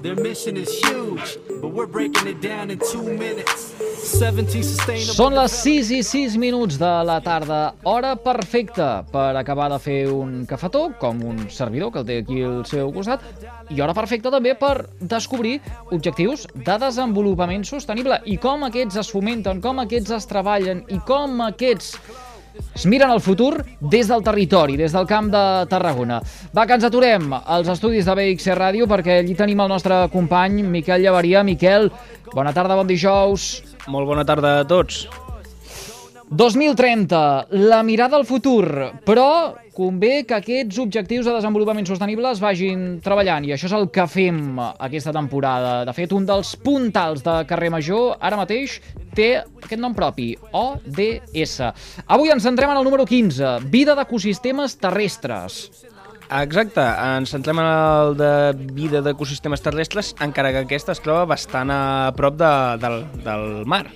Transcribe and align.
Their 0.00 0.14
mission 0.14 0.56
is 0.56 0.70
huge, 0.78 1.38
but 1.60 1.72
we're 1.72 1.88
breaking 1.90 2.28
it 2.28 2.40
down 2.40 2.70
in 2.70 2.78
two 2.78 3.02
minutes. 3.02 3.74
70 3.98 4.62
sustainable... 4.62 5.14
Són 5.16 5.34
les 5.34 5.56
6 5.64 5.90
i 5.96 5.98
6 6.06 6.36
minuts 6.38 6.78
de 6.78 6.90
la 7.02 7.16
tarda, 7.24 7.58
hora 7.82 8.12
perfecta 8.14 9.02
per 9.10 9.32
acabar 9.40 9.66
de 9.72 9.80
fer 9.82 9.98
un 10.14 10.44
cafetó, 10.46 10.84
com 11.00 11.18
un 11.26 11.48
servidor 11.50 11.90
que 11.90 12.04
el 12.04 12.06
té 12.06 12.20
aquí 12.22 12.38
al 12.46 12.62
seu 12.70 12.92
costat, 12.94 13.26
i 13.74 13.82
hora 13.82 13.96
perfecta 13.98 14.30
també 14.30 14.54
per 14.54 14.86
descobrir 15.00 15.58
objectius 15.90 16.46
de 16.54 16.78
desenvolupament 16.78 17.66
sostenible 17.66 18.22
i 18.30 18.38
com 18.38 18.68
aquests 18.70 19.02
es 19.02 19.10
fomenten, 19.10 19.58
com 19.64 19.82
aquests 19.82 20.14
es 20.20 20.30
treballen 20.30 20.86
i 20.94 21.02
com 21.10 21.42
aquests 21.50 21.96
es 22.74 22.86
miren 22.86 23.10
al 23.10 23.20
futur 23.20 23.64
des 23.80 24.08
del 24.08 24.22
territori, 24.22 24.76
des 24.78 24.92
del 24.94 25.06
camp 25.06 25.30
de 25.32 25.44
Tarragona. 25.70 26.20
Va, 26.54 26.66
que 26.66 26.78
ens 26.78 26.86
aturem 26.86 27.32
als 27.38 27.70
estudis 27.74 28.06
de 28.06 28.14
BXC 28.14 28.58
Ràdio 28.58 28.88
perquè 28.90 29.20
allí 29.20 29.34
tenim 29.38 29.64
el 29.64 29.72
nostre 29.72 30.04
company 30.12 30.62
Miquel 30.62 31.02
Llevaria. 31.02 31.42
Miquel, 31.42 31.90
bona 32.34 32.52
tarda, 32.54 32.78
bon 32.78 32.86
dijous. 32.86 33.48
Molt 33.88 34.06
bona 34.06 34.26
tarda 34.28 34.60
a 34.60 34.68
tots. 34.68 35.06
2030, 36.28 37.48
la 37.70 37.80
mirada 37.82 38.18
al 38.18 38.26
futur, 38.28 38.92
però 39.06 39.54
convé 39.72 40.26
que 40.28 40.36
aquests 40.36 40.76
objectius 40.82 41.24
de 41.24 41.32
desenvolupament 41.32 41.86
sostenible 41.88 42.28
es 42.34 42.42
vagin 42.42 42.98
treballant 43.00 43.46
i 43.46 43.54
això 43.54 43.68
és 43.70 43.74
el 43.78 43.86
que 43.94 44.04
fem 44.10 44.58
aquesta 44.60 45.14
temporada. 45.14 45.86
De 45.88 45.94
fet, 45.96 46.12
un 46.12 46.26
dels 46.28 46.50
puntals 46.60 47.24
de 47.24 47.38
carrer 47.48 47.70
Major 47.72 48.18
ara 48.20 48.40
mateix 48.40 48.76
té 49.18 49.28
aquest 49.42 49.80
nom 49.82 49.94
propi, 49.96 50.30
ODS. 50.54 51.58
Avui 52.06 52.30
ens 52.32 52.46
centrem 52.46 52.70
en 52.70 52.80
el 52.80 52.86
número 52.86 53.06
15, 53.08 53.58
vida 53.72 53.96
d'ecosistemes 53.98 54.78
terrestres. 54.78 55.62
Exacte, 56.28 56.82
ens 56.84 57.32
centrem 57.32 57.58
en 57.62 57.66
el 57.66 58.14
de 58.18 58.32
vida 58.76 59.00
d'ecosistemes 59.02 59.64
terrestres, 59.64 60.12
encara 60.24 60.52
que 60.52 60.66
aquesta 60.66 60.92
es 60.92 61.00
troba 61.00 61.24
bastant 61.30 61.72
a 61.72 61.80
prop 62.16 62.36
de, 62.38 62.52
del, 62.82 63.00
del 63.24 63.48
mar. 63.64 63.86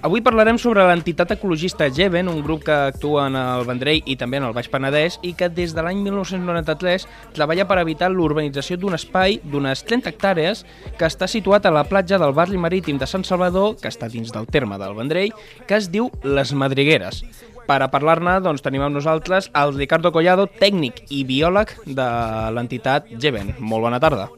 Avui 0.00 0.22
parlarem 0.24 0.56
sobre 0.56 0.80
l'entitat 0.88 1.34
ecologista 1.34 1.84
Geven, 1.92 2.30
un 2.32 2.38
grup 2.40 2.62
que 2.64 2.72
actua 2.72 3.26
en 3.28 3.34
el 3.36 3.66
Vendrell 3.68 4.06
i 4.08 4.14
també 4.16 4.38
en 4.40 4.46
el 4.46 4.54
Baix 4.56 4.70
Penedès 4.72 5.18
i 5.20 5.34
que 5.36 5.50
des 5.52 5.74
de 5.76 5.82
l'any 5.84 6.00
1993 6.06 7.04
treballa 7.36 7.66
per 7.68 7.76
evitar 7.82 8.08
l'urbanització 8.08 8.78
d'un 8.80 8.96
espai 8.96 9.36
d'unes 9.44 9.84
30 9.84 10.08
hectàrees 10.08 10.64
que 10.96 11.04
està 11.04 11.28
situat 11.28 11.68
a 11.68 11.74
la 11.76 11.84
platja 11.84 12.16
del 12.16 12.32
barri 12.32 12.56
marítim 12.56 12.96
de 12.96 13.04
Sant 13.10 13.28
Salvador, 13.28 13.76
que 13.76 13.92
està 13.92 14.08
dins 14.08 14.32
del 14.32 14.48
terme 14.48 14.80
del 14.80 14.96
Vendrell, 14.96 15.36
que 15.68 15.76
es 15.76 15.90
diu 15.92 16.08
Les 16.24 16.54
Madrigueres. 16.56 17.20
Per 17.68 17.76
a 17.84 17.90
parlar-ne 17.92 18.38
doncs, 18.40 18.64
tenim 18.64 18.86
amb 18.86 18.96
nosaltres 18.96 19.50
el 19.52 19.76
Ricardo 19.76 20.14
Collado, 20.16 20.48
tècnic 20.48 21.04
i 21.12 21.26
biòleg 21.28 21.76
de 21.84 22.08
l'entitat 22.56 23.12
Geven. 23.20 23.52
Molt 23.60 23.90
bona 23.90 24.00
tarda. 24.00 24.30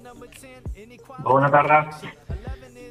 Bona 1.22 1.54
tarda 1.54 1.84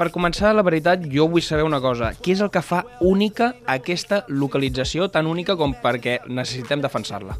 per 0.01 0.09
començar, 0.09 0.55
la 0.57 0.65
veritat, 0.65 1.03
jo 1.13 1.27
vull 1.29 1.43
saber 1.45 1.61
una 1.67 1.77
cosa. 1.83 2.09
Què 2.17 2.33
és 2.33 2.41
el 2.41 2.49
que 2.53 2.63
fa 2.65 2.81
única 3.05 3.51
aquesta 3.69 4.23
localització, 4.33 5.11
tan 5.13 5.29
única 5.29 5.53
com 5.59 5.75
perquè 5.83 6.17
necessitem 6.25 6.81
defensar-la? 6.81 7.37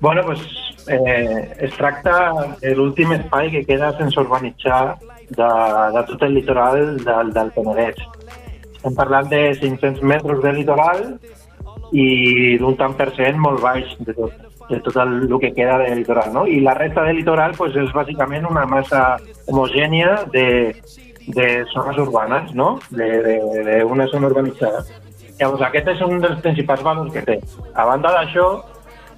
Bueno, 0.00 0.22
pues, 0.24 0.40
eh, 0.88 1.52
es 1.66 1.76
tracta 1.76 2.14
de 2.62 2.72
l'últim 2.78 3.12
espai 3.18 3.50
que 3.52 3.64
queda 3.68 3.92
sense 3.98 4.18
urbanitzar 4.18 4.96
de, 5.28 5.50
de 5.96 6.04
tot 6.08 6.24
el 6.26 6.34
litoral 6.38 6.96
del, 7.04 7.34
del 7.36 7.52
Penedès. 7.58 8.00
Estem 8.72 8.96
parlant 8.96 9.28
de 9.30 9.42
500 9.60 10.00
metres 10.14 10.40
de 10.42 10.54
litoral 10.56 11.04
i 11.92 12.56
d'un 12.58 12.78
tant 12.80 12.96
per 12.96 13.10
cent 13.18 13.36
molt 13.38 13.60
baix 13.60 13.92
de 14.00 14.16
tot, 14.16 14.48
de 14.68 14.80
tot 14.80 14.96
el, 14.96 15.14
el 15.28 15.38
que 15.40 15.52
queda 15.54 15.78
del 15.78 15.98
litoral. 15.98 16.32
No? 16.32 16.46
I 16.46 16.60
la 16.60 16.74
resta 16.74 17.04
del 17.04 17.16
litoral 17.20 17.54
pues, 17.56 17.76
és 17.76 17.92
bàsicament 17.94 18.46
una 18.48 18.64
massa 18.66 19.18
homogènia 19.46 20.22
de, 20.32 20.74
de 21.26 21.48
zones 21.72 21.98
urbanes, 21.98 22.54
no? 22.54 22.78
d'una 22.90 24.08
zona 24.12 24.30
urbanitzada. 24.30 24.84
Llavors, 25.40 25.64
aquest 25.66 25.88
és 25.94 26.00
un 26.04 26.20
dels 26.22 26.40
principals 26.44 26.82
valors 26.86 27.12
que 27.12 27.24
té. 27.26 27.38
A 27.74 27.86
banda 27.88 28.12
d'això, 28.14 28.48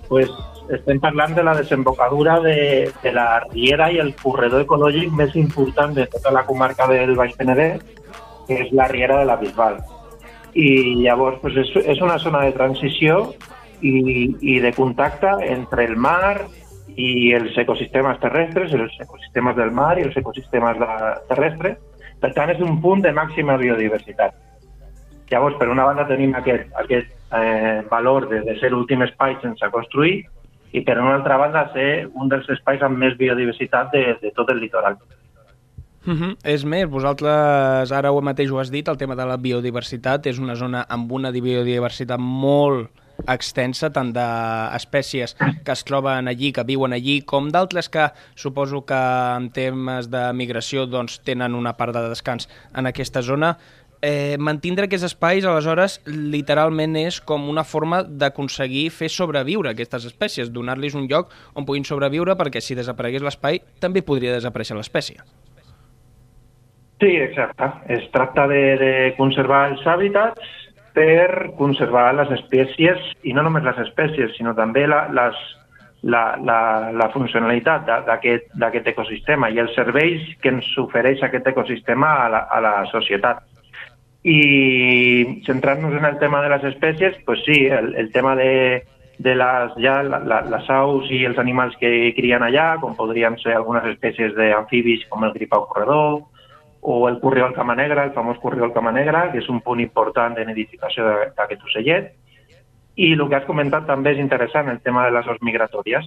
pues, 0.09 0.31
estem 0.73 1.01
parlant 1.01 1.35
de 1.37 1.43
la 1.45 1.55
desembocadura 1.59 2.39
de, 2.41 2.91
de 3.03 3.13
la 3.13 3.41
riera 3.51 3.91
i 3.93 3.99
el 4.01 4.15
corredor 4.17 4.65
ecològic 4.65 5.13
més 5.13 5.35
important 5.37 5.93
de 5.97 6.07
tota 6.13 6.33
la 6.33 6.45
comarca 6.49 6.87
del 6.89 7.13
Baix 7.19 7.35
Penedès, 7.37 7.83
que 8.49 8.63
és 8.65 8.73
la 8.73 8.89
riera 8.89 9.19
de 9.21 9.29
la 9.29 9.37
Bisbal. 9.41 9.77
I 10.55 11.03
llavors 11.03 11.41
pues, 11.43 11.59
és, 11.61 11.75
és 11.85 12.01
una 12.01 12.17
zona 12.23 12.45
de 12.47 12.55
transició 12.57 13.35
i, 13.83 13.97
i 14.41 14.61
de 14.61 14.73
contacte 14.73 15.31
entre 15.49 15.85
el 15.85 15.97
mar 15.97 16.47
i 16.97 17.33
els 17.35 17.57
ecosistemes 17.59 18.21
terrestres, 18.23 18.73
els 18.73 18.95
ecosistemes 19.01 19.57
del 19.57 19.73
mar 19.75 19.99
i 19.99 20.07
els 20.07 20.17
ecosistemes 20.17 20.79
terrestres, 21.29 21.79
per 22.21 22.33
tant, 22.37 22.53
és 22.55 22.61
un 22.63 22.81
punt 22.81 23.03
de 23.05 23.13
màxima 23.13 23.57
biodiversitat. 23.61 24.37
Llavors, 25.31 25.57
per 25.59 25.69
una 25.73 25.85
banda 25.89 26.07
tenim 26.07 26.35
aquest, 26.39 26.71
aquest 26.79 27.11
eh, 27.35 27.83
valor 27.91 28.29
de, 28.31 28.43
de 28.47 28.55
ser 28.61 28.71
l'últim 28.73 29.03
espai 29.03 29.37
sense 29.43 29.71
construir 29.73 30.23
i 30.75 30.83
per 30.83 30.99
una 30.99 31.15
altra 31.17 31.39
banda 31.41 31.69
ser 31.73 32.07
un 32.15 32.31
dels 32.31 32.49
espais 32.51 32.83
amb 32.83 32.99
més 32.99 33.17
biodiversitat 33.19 33.93
de, 33.95 34.05
de 34.23 34.33
tot 34.37 34.51
el 34.51 34.61
litoral. 34.63 34.99
Uh 36.05 36.11
mhm. 36.11 36.23
-huh. 36.23 36.37
És 36.45 36.65
més, 36.65 36.89
vosaltres 36.89 37.93
ara 37.93 38.13
ho 38.13 38.21
mateix 38.21 38.51
ho 38.51 38.59
has 38.59 38.71
dit, 38.71 38.89
el 38.89 38.97
tema 38.97 39.15
de 39.15 39.25
la 39.25 39.37
biodiversitat 39.37 40.27
és 40.27 40.39
una 40.39 40.55
zona 40.55 40.85
amb 40.89 41.11
una 41.13 41.31
biodiversitat 41.31 42.21
molt 42.21 42.91
extensa, 43.29 43.91
tant 43.95 44.13
d'espècies 44.15 45.37
que 45.37 45.73
es 45.73 45.85
troben 45.87 46.29
allí, 46.29 46.53
que 46.53 46.65
viuen 46.67 46.97
allí, 46.97 47.21
com 47.23 47.51
d'altres 47.53 47.89
que 47.89 48.09
suposo 48.35 48.85
que 48.87 48.99
en 48.99 49.51
temes 49.55 50.11
de 50.13 50.27
migració 50.37 50.87
doncs, 50.91 51.21
tenen 51.25 51.55
una 51.55 51.77
part 51.79 51.95
de 51.97 52.09
descans 52.09 52.49
en 52.75 52.91
aquesta 52.91 53.23
zona. 53.23 53.55
Eh, 54.05 54.37
mantindre 54.37 54.85
aquests 54.85 55.07
espais, 55.09 55.47
aleshores, 55.49 55.97
literalment 56.05 56.99
és 57.01 57.23
com 57.25 57.47
una 57.49 57.65
forma 57.65 58.03
d'aconseguir 58.05 58.91
fer 58.93 59.09
sobreviure 59.09 59.71
aquestes 59.73 60.05
espècies, 60.11 60.51
donar-los 60.53 60.99
un 60.99 61.09
lloc 61.09 61.33
on 61.55 61.65
puguin 61.65 61.87
sobreviure, 61.89 62.37
perquè 62.37 62.61
si 62.61 62.77
desaparegués 62.77 63.25
l'espai, 63.25 63.63
també 63.81 64.05
podria 64.05 64.35
desaparèixer 64.37 64.77
l'espècie. 64.77 65.25
Sí, 67.01 67.17
exacte. 67.17 67.71
Es 67.97 68.05
tracta 68.13 68.47
de, 68.49 68.61
de 68.81 68.93
conservar 69.17 69.71
els 69.73 69.83
hàbitats 69.89 70.53
per 70.95 71.51
conservar 71.59 72.13
les 72.15 72.31
espècies, 72.39 73.03
i 73.27 73.35
no 73.35 73.43
només 73.43 73.67
les 73.67 73.83
espècies, 73.89 74.33
sinó 74.39 74.55
també 74.55 74.87
la, 74.87 75.05
les, 75.11 75.41
la, 76.05 76.37
la, 76.39 76.59
la 76.95 77.09
funcionalitat 77.11 77.89
d'aquest 78.07 78.91
ecosistema 78.93 79.51
i 79.51 79.59
els 79.63 79.75
serveis 79.75 80.27
que 80.43 80.53
ens 80.55 80.69
ofereix 80.79 81.25
aquest 81.25 81.51
ecosistema 81.51 82.15
a 82.25 82.31
la, 82.31 82.43
a 82.47 82.61
la 82.63 82.75
societat. 82.93 83.43
I 84.25 85.43
centrant-nos 85.45 85.99
en 85.99 86.07
el 86.09 86.19
tema 86.21 86.41
de 86.45 86.53
les 86.55 86.65
espècies, 86.73 87.17
pues 87.27 87.43
sí, 87.45 87.67
el, 87.67 87.95
el 88.01 88.13
tema 88.13 88.37
de, 88.37 88.85
de 89.19 89.35
les, 89.35 89.75
ja, 89.81 89.99
la, 90.03 90.21
la, 90.25 90.41
les 90.53 90.71
aus 90.71 91.11
i 91.13 91.25
els 91.29 91.41
animals 91.41 91.77
que 91.81 92.13
crien 92.17 92.45
allà, 92.45 92.75
com 92.81 92.97
podrien 92.97 93.37
ser 93.43 93.57
algunes 93.57 93.87
espècies 93.93 94.33
d'amfibis 94.37 95.05
com 95.11 95.25
el 95.25 95.35
gripau 95.37 95.67
corredor, 95.73 96.23
o 96.87 97.09
el 97.09 97.19
corriol 97.21 97.55
cama 97.57 97.75
negra, 97.75 98.05
el 98.05 98.13
famós 98.13 98.39
corriol 98.43 98.73
cama 98.75 98.93
negra, 98.93 99.31
que 99.33 99.41
és 99.41 99.49
un 99.49 99.63
punt 99.65 99.81
important 99.81 100.37
de 100.37 100.45
nidificació 100.45 101.09
d'aquest 101.37 101.65
ocellet. 101.65 102.11
I 103.01 103.15
el 103.17 103.25
que 103.25 103.39
has 103.39 103.49
comentat 103.49 103.89
també 103.89 104.13
és 104.13 104.21
interessant, 104.21 104.69
el 104.69 104.83
tema 104.85 105.07
de 105.07 105.15
les 105.17 105.27
os 105.27 105.41
migratòries. 105.41 106.05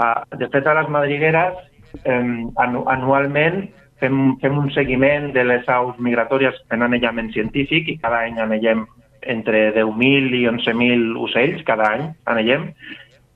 Ah, 0.00 0.24
de 0.32 0.48
fet, 0.48 0.66
a 0.66 0.74
les 0.80 0.88
madrigueres, 0.88 1.60
anualment 2.06 3.66
fem, 4.00 4.36
fem 4.40 4.58
un 4.58 4.70
seguiment 4.72 5.30
de 5.36 5.44
les 5.44 5.68
aus 5.68 5.98
migratòries 6.00 6.58
en 6.72 6.84
anellament 6.88 7.32
científic 7.36 7.88
i 7.88 7.98
cada 8.00 8.24
any 8.26 8.40
anellem 8.40 8.86
entre 9.26 9.72
10.000 9.74 10.34
i 10.38 10.42
11.000 10.48 11.16
ocells, 11.28 11.64
cada 11.66 11.88
any 11.92 12.08
anellem, 12.30 12.70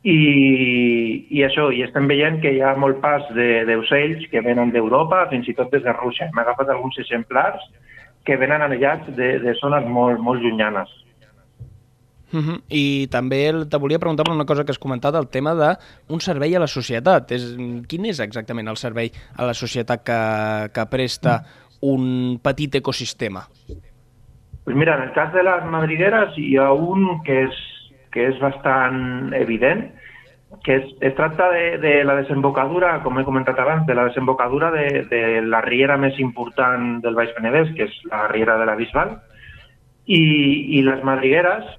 i, 0.03 1.27
i 1.29 1.43
això, 1.45 1.69
i 1.77 1.83
estem 1.85 2.09
veient 2.09 2.41
que 2.41 2.55
hi 2.57 2.63
ha 2.65 2.73
molt 2.81 3.03
pas 3.03 3.27
d'ocells 3.37 4.25
que 4.33 4.41
venen 4.45 4.73
d'Europa, 4.73 5.27
fins 5.33 5.49
i 5.49 5.55
tot 5.59 5.73
des 5.75 5.85
de 5.85 5.93
Rússia. 5.93 6.31
Hem 6.31 6.41
agafat 6.41 6.73
alguns 6.73 6.97
exemplars 7.03 7.61
que 8.25 8.39
venen 8.41 8.65
anellats 8.65 9.11
de, 9.17 9.37
de 9.45 9.55
zones 9.61 9.85
molt, 9.89 10.21
molt 10.25 10.41
llunyanes. 10.41 10.89
Uh 12.33 12.39
-huh. 12.41 12.63
I 12.69 13.09
també 13.11 13.53
te 13.69 13.77
volia 13.77 13.99
preguntar 13.99 14.25
per 14.25 14.35
una 14.35 14.45
cosa 14.45 14.65
que 14.65 14.71
has 14.71 14.79
comentat, 14.79 15.15
el 15.15 15.29
tema 15.29 15.55
d'un 15.55 16.21
servei 16.21 16.55
a 16.55 16.61
la 16.61 16.67
societat. 16.67 17.33
És, 17.33 17.57
quin 17.89 18.05
és 18.05 18.21
exactament 18.21 18.69
el 18.69 18.77
servei 18.77 19.11
a 19.37 19.45
la 19.45 19.55
societat 19.55 20.03
que, 20.05 20.71
que 20.73 20.87
presta 20.87 21.45
un 21.81 22.39
petit 22.43 22.75
ecosistema? 22.75 23.49
Pues 24.65 24.77
mira, 24.77 24.97
en 24.97 25.03
el 25.09 25.13
cas 25.13 25.33
de 25.33 25.43
les 25.43 25.65
madrigueres 25.65 26.39
hi 26.39 26.57
ha 26.57 26.73
un 26.73 27.23
que 27.25 27.45
és 27.45 27.80
que 28.13 28.29
és 28.31 28.39
bastant 28.43 29.33
evident, 29.39 29.89
que 30.65 30.77
es, 30.77 30.87
es 31.01 31.15
tracta 31.15 31.49
de, 31.51 31.79
de 31.79 31.93
la 32.05 32.17
desembocadura, 32.19 32.97
com 33.05 33.19
he 33.19 33.25
comentat 33.25 33.59
abans, 33.63 33.87
de 33.87 33.95
la 33.95 34.09
desembocadura 34.09 34.71
de, 34.75 35.05
de 35.11 35.23
la 35.47 35.61
riera 35.63 35.97
més 35.97 36.19
important 36.19 36.99
del 37.05 37.15
Baix 37.15 37.31
Penedès, 37.37 37.71
que 37.77 37.87
és 37.87 38.01
la 38.11 38.27
riera 38.33 38.59
de 38.59 38.67
la 38.67 38.75
Bisbal, 38.79 39.15
i, 40.11 40.23
i 40.79 40.83
les 40.83 41.05
madrigueres, 41.07 41.71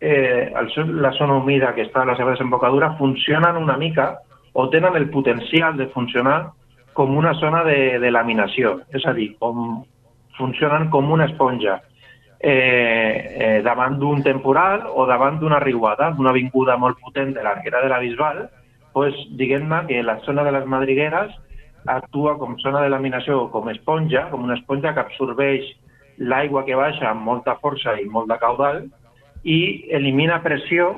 eh, 0.00 0.52
el, 0.52 0.70
la 1.00 1.12
zona 1.16 1.40
humida 1.40 1.72
que 1.74 1.86
està 1.88 2.04
a 2.04 2.10
la 2.12 2.16
seva 2.20 2.36
desembocadura, 2.36 2.94
funcionen 3.00 3.56
una 3.56 3.78
mica 3.80 4.18
o 4.52 4.68
tenen 4.68 4.96
el 4.96 5.08
potencial 5.10 5.76
de 5.76 5.88
funcionar 5.94 6.50
com 6.92 7.16
una 7.16 7.32
zona 7.38 7.62
de, 7.64 7.98
de 8.02 8.10
laminació, 8.10 8.80
és 8.92 9.04
a 9.06 9.14
dir, 9.14 9.30
com, 9.38 9.84
funcionen 10.36 10.88
com 10.90 11.10
una 11.14 11.28
esponja 11.30 11.80
eh, 12.40 13.34
eh, 13.38 13.62
davant 13.62 13.98
d'un 13.98 14.22
temporal 14.22 14.86
o 14.94 15.06
davant 15.06 15.40
d'una 15.40 15.58
riuada, 15.62 16.12
d'una 16.16 16.32
vinguda 16.32 16.76
molt 16.76 16.98
potent 17.00 17.34
de 17.34 17.42
l'arquera 17.42 17.82
de 17.82 17.90
la 17.90 17.98
Bisbal, 17.98 18.46
pues, 18.92 19.14
diguem-ne 19.38 19.84
que 19.86 20.02
la 20.02 20.18
zona 20.26 20.44
de 20.44 20.52
les 20.52 20.66
madrigueres 20.66 21.34
actua 21.86 22.36
com 22.38 22.56
zona 22.62 22.82
de 22.82 22.90
laminació, 22.92 23.48
com 23.50 23.68
esponja, 23.70 24.28
com 24.30 24.44
una 24.44 24.56
esponja 24.58 24.94
que 24.94 25.04
absorbeix 25.04 25.68
l'aigua 26.18 26.64
que 26.66 26.76
baixa 26.76 27.10
amb 27.10 27.22
molta 27.22 27.56
força 27.62 27.94
i 28.00 28.08
molt 28.10 28.28
de 28.30 28.38
caudal 28.42 28.82
i 29.44 29.58
elimina 29.94 30.40
pressió 30.42 30.90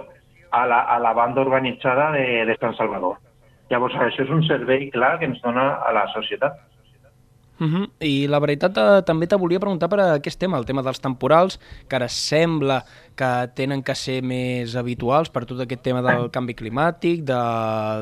a 0.50 0.64
la, 0.66 0.80
a 0.80 0.98
la 0.98 1.12
banda 1.12 1.42
urbanitzada 1.44 2.10
de, 2.16 2.44
de 2.48 2.56
Sant 2.60 2.74
Salvador. 2.78 3.18
Llavors, 3.70 3.94
això 3.94 4.24
és 4.24 4.32
un 4.34 4.42
servei 4.48 4.88
clar 4.90 5.18
que 5.20 5.28
ens 5.28 5.38
dona 5.44 5.76
a 5.86 5.92
la 5.94 6.06
societat. 6.14 6.56
Uh 7.60 7.66
-huh. 7.66 7.90
I 8.00 8.26
la 8.26 8.38
veritat 8.40 8.76
eh, 8.78 9.02
també 9.04 9.26
te 9.26 9.36
volia 9.36 9.60
preguntar 9.60 9.88
per 9.90 10.00
aquest 10.00 10.40
tema, 10.40 10.56
el 10.56 10.64
tema 10.64 10.82
dels 10.82 10.98
temporals, 10.98 11.60
que 11.88 11.96
ara 11.96 12.08
sembla 12.08 12.84
que 13.14 13.50
tenen 13.54 13.82
que 13.82 13.94
ser 13.94 14.22
més 14.22 14.74
habituals 14.76 15.28
per 15.28 15.44
tot 15.44 15.60
aquest 15.60 15.82
tema 15.82 16.00
del 16.00 16.30
canvi 16.30 16.54
climàtic, 16.54 17.22
de, 17.22 17.40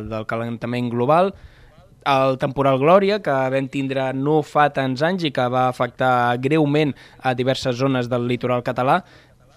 del 0.09 0.27
calentament 0.27 0.89
global. 0.91 1.35
El 2.07 2.39
temporal 2.39 2.79
Glòria, 2.79 3.21
que 3.21 3.31
vam 3.31 3.69
tindre 3.69 4.13
no 4.13 4.43
fa 4.43 4.71
tants 4.71 5.03
anys 5.03 5.25
i 5.25 5.33
que 5.33 5.49
va 5.49 5.69
afectar 5.69 6.39
greument 6.39 6.95
a 7.19 7.35
diverses 7.35 7.77
zones 7.77 8.09
del 8.09 8.29
litoral 8.29 8.63
català, 8.63 9.05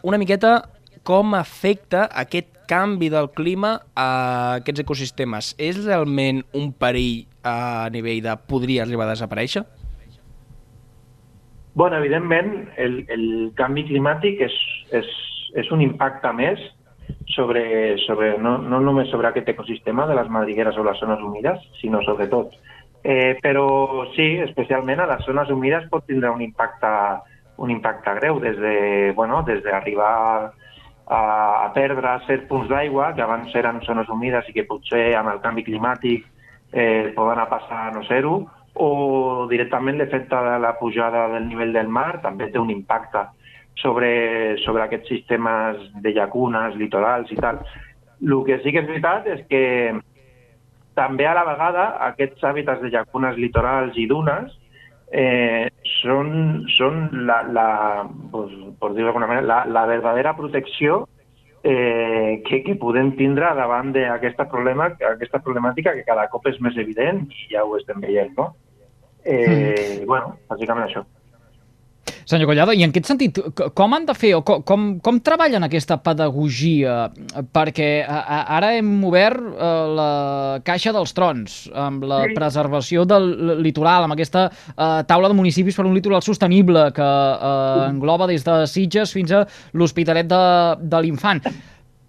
una 0.01 0.18
miqueta 0.18 0.68
com 1.03 1.36
afecta 1.36 2.09
aquest 2.12 2.48
canvi 2.68 3.09
del 3.09 3.30
clima 3.30 3.81
a 3.94 4.56
aquests 4.56 4.80
ecosistemes. 4.80 5.56
És 5.57 5.86
realment 5.86 6.44
un 6.53 6.71
perill 6.74 7.27
a 7.44 7.89
nivell 7.92 8.21
de 8.24 8.36
podria 8.48 8.81
arribar 8.81 9.06
a 9.06 9.13
desaparèixer? 9.13 9.81
Bueno, 11.73 11.97
evidentment, 11.97 12.69
el, 12.77 13.06
el 13.07 13.25
canvi 13.56 13.85
climàtic 13.88 14.41
és, 14.44 14.56
és, 14.91 15.09
és 15.56 15.71
un 15.71 15.81
impacte 15.85 16.31
més 16.35 16.59
sobre, 17.31 17.97
sobre 18.06 18.33
no, 18.39 18.57
no 18.59 18.81
només 18.83 19.09
sobre 19.12 19.29
aquest 19.29 19.50
ecosistema 19.53 20.06
de 20.07 20.18
les 20.19 20.29
madrigueres 20.29 20.77
o 20.77 20.83
les 20.83 21.00
zones 21.00 21.23
humides, 21.23 21.63
sinó 21.79 22.01
sobre 22.03 22.27
tot. 22.27 22.56
Eh, 23.03 23.38
però 23.41 24.06
sí, 24.15 24.35
especialment 24.44 25.00
a 25.01 25.07
les 25.09 25.23
zones 25.25 25.50
humides 25.50 25.88
pot 25.89 26.06
tindre 26.06 26.29
un 26.29 26.44
impacte, 26.44 26.91
un 27.57 27.71
impacte 27.71 28.13
greu, 28.19 28.39
des 28.44 28.59
de, 28.59 28.75
bueno, 29.15 29.41
des 29.47 29.63
d'arribar 29.63 30.51
a, 31.07 31.21
a 31.65 31.71
perdre 31.74 32.17
certs 32.27 32.47
punts 32.51 32.69
d'aigua 32.69 33.13
que 33.15 33.24
abans 33.24 33.56
eren 33.56 33.81
zones 33.88 34.09
humides 34.09 34.47
i 34.50 34.56
que 34.59 34.67
potser 34.67 35.13
amb 35.17 35.33
el 35.33 35.41
canvi 35.41 35.65
climàtic 35.65 36.27
eh, 36.71 37.12
poden 37.15 37.41
passar 37.50 37.88
a 37.88 37.94
no 37.95 38.03
ser-ho, 38.07 38.45
o 38.73 39.47
directament 39.50 39.97
l'efecte 40.00 40.35
de 40.35 40.57
la 40.63 40.77
pujada 40.79 41.27
del 41.33 41.47
nivell 41.50 41.73
del 41.73 41.89
mar 41.91 42.21
també 42.23 42.47
té 42.51 42.59
un 42.59 42.69
impacte 42.71 43.25
sobre, 43.81 44.57
sobre 44.63 44.83
aquests 44.83 45.09
sistemes 45.09 45.81
de 46.03 46.13
llacunes, 46.13 46.75
litorals 46.75 47.31
i 47.31 47.39
tal. 47.39 47.59
El 48.21 48.38
que 48.45 48.59
sí 48.62 48.71
que 48.71 48.83
és 48.83 48.88
veritat 48.88 49.27
és 49.27 49.44
que 49.50 49.63
també 50.95 51.27
a 51.27 51.35
la 51.35 51.45
vegada 51.47 51.85
aquests 52.12 52.44
hàbitats 52.44 52.81
de 52.83 52.91
llacunes 52.94 53.38
litorals 53.39 53.97
i 53.97 54.06
dunes 54.07 54.51
eh, 55.12 55.67
són, 56.01 56.65
són 56.77 57.25
la, 57.27 57.41
la, 57.51 57.67
pues, 58.31 58.53
per 58.79 58.94
dir 58.95 59.07
manera, 59.07 59.41
la, 59.41 59.63
la 59.67 59.85
verdadera 59.89 60.35
protecció 60.38 61.06
eh, 61.63 62.42
que, 62.48 62.62
que 62.66 62.75
podem 62.81 63.13
tindre 63.18 63.54
davant 63.58 63.94
d'aquesta 63.96 64.48
problema, 64.50 64.92
aquesta 65.13 65.42
problemàtica 65.44 65.94
que 65.98 66.06
cada 66.08 66.28
cop 66.31 66.48
és 66.50 66.60
més 66.63 66.78
evident 66.81 67.24
i 67.30 67.54
ja 67.54 67.66
ho 67.66 67.78
estem 67.78 68.02
veient, 68.04 68.34
no? 68.38 68.52
Eh, 69.24 70.02
mm. 70.02 70.06
Bueno, 70.10 70.38
bàsicament 70.50 70.88
això. 70.88 71.06
Senyor 72.25 72.50
Collado, 72.50 72.73
i 72.73 72.83
en 72.85 72.91
aquest 72.91 73.09
sentit, 73.09 73.39
com 73.77 73.95
han 73.95 74.06
de 74.07 74.15
fer 74.18 74.33
o 74.38 74.41
com, 74.45 74.62
com, 74.68 74.88
com 75.03 75.19
treballen 75.23 75.65
aquesta 75.65 75.97
pedagogia? 76.03 77.09
Perquè 77.53 77.89
ara 78.07 78.73
hem 78.77 78.94
obert 79.07 79.41
eh, 79.41 79.71
la 79.97 80.12
caixa 80.68 80.94
dels 80.95 81.15
trons 81.18 81.57
amb 81.73 82.06
la 82.07 82.23
sí. 82.27 82.35
preservació 82.38 83.06
del 83.09 83.57
litoral, 83.62 84.06
amb 84.07 84.18
aquesta 84.18 84.47
eh, 84.51 85.01
taula 85.09 85.31
de 85.31 85.38
municipis 85.38 85.77
per 85.77 85.88
un 85.88 85.97
litoral 85.97 86.23
sostenible 86.25 86.89
que 86.95 87.09
eh, 87.09 87.89
engloba 87.89 88.29
des 88.31 88.45
de 88.47 88.62
Sitges 88.69 89.13
fins 89.17 89.33
a 89.35 89.45
l'Hospitalet 89.74 90.29
de, 90.29 90.41
de 90.81 91.06
l'Infant 91.06 91.44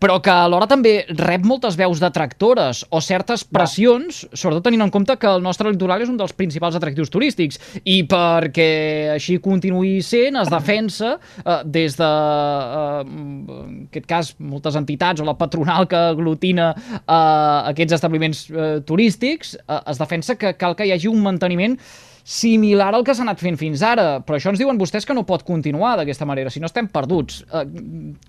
però 0.02 0.16
que 0.18 0.32
alhora 0.34 0.66
també 0.66 1.04
rep 1.14 1.44
moltes 1.46 1.76
veus 1.78 2.00
detractores 2.02 2.80
o 2.90 2.98
certes 3.04 3.44
pressions, 3.46 4.24
sobretot 4.34 4.66
tenint 4.66 4.82
en 4.82 4.90
compte 4.90 5.14
que 5.14 5.30
el 5.30 5.44
nostre 5.44 5.70
litoral 5.70 6.02
és 6.02 6.10
un 6.10 6.18
dels 6.18 6.34
principals 6.34 6.74
atractius 6.74 7.12
turístics. 7.12 7.60
I 7.86 8.00
perquè 8.10 9.12
així 9.14 9.38
continuï 9.44 10.00
sent 10.02 10.40
es 10.40 10.50
defensa 10.50 11.14
eh, 11.44 11.60
des 11.62 11.94
de, 12.00 12.10
eh, 12.10 13.06
en 13.06 13.76
aquest 13.86 14.08
cas, 14.10 14.34
moltes 14.42 14.78
entitats 14.80 15.22
o 15.22 15.28
la 15.28 15.38
patronal 15.38 15.86
que 15.86 16.00
aglutina 16.12 16.72
eh, 16.74 17.02
aquests 17.06 18.00
establiments 18.00 18.48
eh, 18.50 18.78
turístics, 18.88 19.54
eh, 19.62 19.82
es 19.86 20.02
defensa 20.02 20.34
que 20.34 20.56
cal 20.58 20.74
que 20.74 20.88
hi 20.88 20.96
hagi 20.96 21.12
un 21.12 21.22
manteniment 21.22 21.78
similar 22.24 22.94
al 22.94 23.04
que 23.04 23.14
s'ha 23.14 23.24
anat 23.26 23.40
fent 23.42 23.58
fins 23.58 23.82
ara, 23.82 24.20
però 24.26 24.38
això 24.38 24.52
ens 24.52 24.60
diuen 24.60 24.78
vostès 24.78 25.06
que 25.06 25.14
no 25.14 25.26
pot 25.26 25.44
continuar 25.46 25.96
d'aquesta 25.98 26.26
manera, 26.28 26.50
si 26.50 26.60
no 26.62 26.70
estem 26.70 26.88
perduts. 26.88 27.42
Eh, 27.50 27.64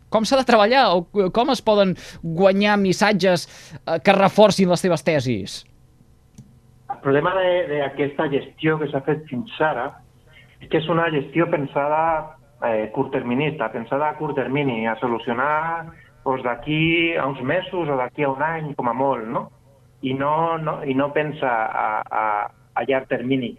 com 0.10 0.26
s'ha 0.26 0.40
de 0.40 0.48
treballar 0.48 0.86
o 0.96 1.30
com 1.34 1.54
es 1.54 1.62
poden 1.62 1.96
guanyar 2.24 2.80
missatges 2.82 3.46
eh, 3.48 4.00
que 4.04 4.18
reforcin 4.18 4.72
les 4.72 4.82
teves 4.82 5.06
tesis? 5.06 5.64
El 6.90 7.02
problema 7.04 7.34
d'aquesta 7.36 8.30
gestió 8.32 8.78
que 8.80 8.90
s'ha 8.92 9.02
fet 9.06 9.26
fins 9.30 9.54
ara 9.62 9.92
és 10.62 10.70
que 10.70 10.80
és 10.80 10.88
una 10.90 11.10
gestió 11.12 11.50
pensada 11.52 12.38
eh, 12.64 12.90
curtterminista, 12.94 13.72
pensada 13.74 14.10
a 14.10 14.18
curt 14.18 14.38
termini, 14.40 14.86
a 14.88 14.96
solucionar 15.02 15.92
doncs, 16.24 16.44
d'aquí 16.46 17.18
a 17.20 17.28
uns 17.28 17.42
mesos 17.44 17.90
o 17.90 17.98
d'aquí 18.00 18.24
a 18.24 18.32
un 18.32 18.42
any, 18.42 18.72
com 18.78 18.88
a 18.88 18.94
molt, 18.96 19.28
no? 19.28 19.50
I 20.04 20.14
no, 20.16 20.58
no, 20.58 20.80
i 20.88 20.96
no 20.96 21.12
pensa 21.16 21.50
a, 21.68 21.88
a, 22.08 22.24
a 22.76 22.84
llarg 22.88 23.08
termini 23.12 23.54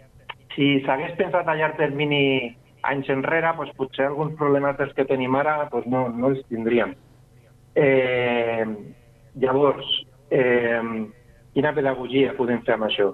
si 0.55 0.79
s'hagués 0.85 1.17
pensat 1.19 1.47
a 1.47 1.55
llarg 1.55 1.77
termini 1.77 2.55
anys 2.85 3.09
enrere, 3.09 3.51
doncs 3.57 3.73
potser 3.77 4.07
alguns 4.07 4.35
problemes 4.39 4.77
dels 4.79 4.93
que 4.95 5.07
tenim 5.09 5.35
ara 5.35 5.57
doncs 5.71 5.89
no, 5.91 6.07
no 6.09 6.31
els 6.31 6.41
tindríem. 6.49 6.95
Eh, 7.75 8.65
llavors, 9.41 9.87
eh, 10.31 10.81
quina 11.53 11.73
pedagogia 11.75 12.35
podem 12.37 12.61
fer 12.67 12.77
amb 12.77 12.87
això? 12.87 13.11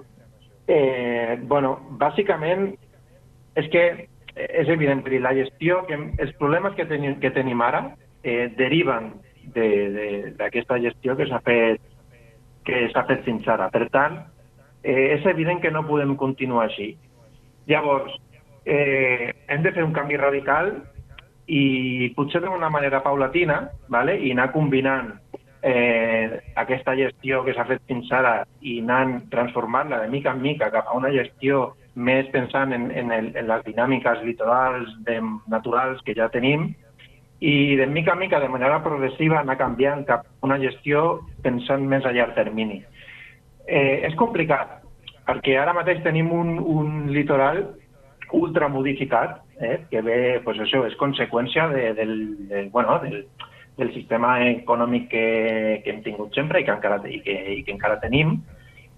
Eh, 0.70 1.38
bueno, 1.50 1.76
bàsicament 1.98 2.70
és 3.58 3.68
que 3.72 3.84
és 4.36 4.68
evident 4.72 5.02
que 5.04 5.20
la 5.20 5.34
gestió, 5.36 5.82
que 5.88 5.98
els 5.98 6.32
problemes 6.38 6.74
que 6.78 6.86
tenim, 6.88 7.18
que 7.20 7.32
tenim 7.34 7.60
ara 7.60 7.82
eh, 8.22 8.48
deriven 8.56 9.12
d'aquesta 9.52 10.78
de, 10.78 10.80
de, 10.80 10.86
gestió 10.88 11.16
que 11.18 11.26
s'ha 11.28 11.40
fet 11.44 11.82
que 12.64 12.86
s'ha 12.92 13.02
fet 13.08 13.24
fins 13.26 13.48
ara. 13.50 13.66
Per 13.74 13.88
tant, 13.90 14.20
eh, 14.84 15.16
és 15.16 15.26
evident 15.26 15.60
que 15.60 15.72
no 15.74 15.82
podem 15.88 16.14
continuar 16.16 16.68
així. 16.68 16.92
Llavors, 17.66 18.14
eh, 18.64 19.32
hem 19.48 19.62
de 19.62 19.72
fer 19.72 19.84
un 19.84 19.94
canvi 19.94 20.16
radical 20.16 20.72
i 21.46 22.12
potser 22.16 22.42
d'una 22.42 22.70
manera 22.70 23.02
paulatina 23.02 23.62
vale? 23.90 24.16
i 24.18 24.32
anar 24.32 24.52
combinant 24.52 25.12
eh, 25.62 26.40
aquesta 26.56 26.94
gestió 26.98 27.42
que 27.44 27.54
s'ha 27.54 27.66
fet 27.68 27.82
fins 27.86 28.10
ara 28.14 28.42
i 28.60 28.78
anant 28.82 29.28
transformant-la 29.30 30.02
de 30.02 30.10
mica 30.10 30.34
en 30.34 30.42
mica 30.42 30.70
cap 30.74 30.90
a 30.90 30.96
una 30.98 31.10
gestió 31.14 31.72
més 31.94 32.28
pensant 32.32 32.72
en, 32.72 32.90
en, 32.90 33.12
el, 33.12 33.32
en 33.36 33.50
les 33.50 33.64
dinàmiques 33.66 34.22
litorals 34.24 34.94
de, 35.06 35.18
naturals 35.52 36.00
que 36.06 36.16
ja 36.18 36.30
tenim 36.32 36.70
i 37.42 37.76
de 37.76 37.86
mica 37.90 38.14
en 38.14 38.20
mica, 38.20 38.38
de 38.38 38.48
manera 38.48 38.78
progressiva, 38.84 39.40
anar 39.40 39.58
canviant 39.58 40.04
cap 40.06 40.22
a 40.22 40.46
una 40.46 40.60
gestió 40.62 41.24
pensant 41.42 41.82
més 41.90 42.04
a 42.06 42.12
llarg 42.14 42.36
termini. 42.36 42.78
Eh, 43.66 44.06
és 44.06 44.14
complicat, 44.14 44.81
perquè 45.26 45.56
ara 45.58 45.74
mateix 45.76 46.02
tenim 46.04 46.30
un, 46.34 46.58
un 46.58 47.08
litoral 47.12 47.62
ultramodificat, 48.32 49.40
eh, 49.60 49.78
que 49.90 50.00
ve, 50.02 50.18
pues 50.44 50.58
això, 50.62 50.82
és 50.88 50.96
conseqüència 51.00 51.68
de, 51.68 51.92
del, 51.98 52.14
de, 52.48 52.62
bueno, 52.72 52.98
del, 53.02 53.26
del 53.76 53.92
sistema 53.94 54.38
econòmic 54.48 55.08
que, 55.12 55.26
que 55.84 55.92
hem 55.92 56.00
tingut 56.06 56.34
sempre 56.34 56.62
i 56.62 56.66
que 56.66 56.74
encara, 56.74 57.00
i 57.08 57.20
que, 57.24 57.36
i 57.58 57.60
que 57.66 57.74
encara 57.76 58.00
tenim, 58.00 58.38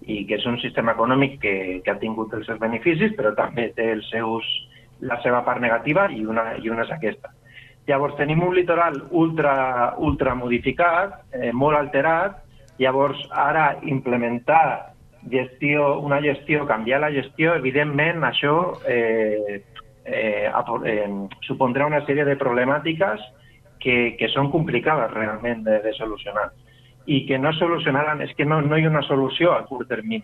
i 0.05 0.21
que 0.29 0.39
és 0.39 0.45
un 0.47 0.57
sistema 0.63 0.95
econòmic 0.95 1.39
que, 1.41 1.55
que 1.83 1.91
ha 1.91 1.99
tingut 1.99 2.33
els 2.37 2.47
seus 2.47 2.61
beneficis, 2.61 3.13
però 3.17 3.33
també 3.35 3.69
té 3.75 3.91
els 3.97 4.07
seus, 4.13 4.47
la 5.03 5.19
seva 5.23 5.43
part 5.43 5.59
negativa 5.63 6.07
i 6.13 6.23
una, 6.25 6.53
i 6.61 6.71
una 6.71 6.87
és 6.87 6.95
aquesta. 6.95 7.33
Llavors 7.85 8.15
tenim 8.17 8.41
un 8.41 8.55
litoral 8.55 8.95
ultra, 9.11 9.93
ultra 10.01 10.33
modificat, 10.37 11.19
eh, 11.37 11.51
molt 11.53 11.77
alterat, 11.77 12.45
Llavors, 12.77 13.21
ara 13.31 13.77
implementar 13.87 14.94
gestió, 15.31 15.99
una 15.99 16.21
gestió, 16.21 16.65
canviar 16.67 17.01
la 17.01 17.11
gestió, 17.11 17.55
evidentment 17.55 18.23
això 18.27 18.55
eh, 18.87 19.63
eh, 20.05 20.49
eh, 20.49 21.09
supondrà 21.47 21.87
una 21.87 22.03
sèrie 22.05 22.25
de 22.25 22.37
problemàtiques 22.37 23.23
que, 23.81 24.15
que 24.19 24.29
són 24.33 24.51
complicades 24.53 25.11
realment 25.13 25.65
de, 25.65 25.79
de 25.83 25.93
solucionar 25.97 26.51
i 27.05 27.25
que 27.27 27.37
no 27.37 27.51
solucionaran, 27.53 28.23
és 28.25 28.31
que 28.33 28.45
no, 28.45 28.61
no 28.65 28.77
hi 28.77 28.85
ha 28.85 28.89
una 28.89 29.03
solució 29.05 29.51
a 29.53 29.61
curt 29.69 29.89
termini. 29.91 30.23